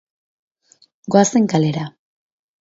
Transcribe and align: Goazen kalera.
Goazen 1.17 1.45
kalera. 1.53 1.85